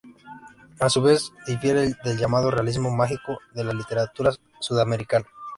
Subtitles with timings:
[0.79, 5.27] A su vez, difiere del llamado realismo mágico de la literatura sudamericana.